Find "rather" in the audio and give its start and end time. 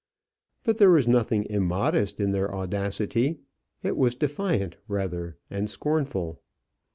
4.87-5.37